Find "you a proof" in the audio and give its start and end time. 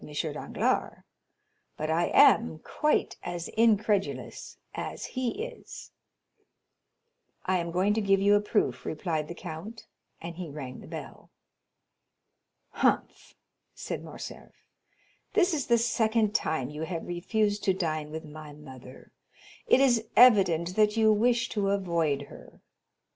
8.19-8.83